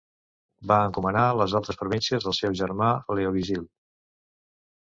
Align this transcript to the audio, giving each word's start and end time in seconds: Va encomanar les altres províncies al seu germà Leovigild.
Va 0.71 0.77
encomanar 0.85 1.25
les 1.41 1.53
altres 1.59 1.79
províncies 1.83 2.27
al 2.31 2.37
seu 2.39 2.57
germà 2.63 2.89
Leovigild. 3.21 3.73